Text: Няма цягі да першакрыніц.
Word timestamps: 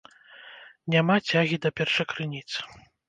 Няма 0.95 1.15
цягі 1.29 1.59
да 1.67 1.73
першакрыніц. 1.81 2.49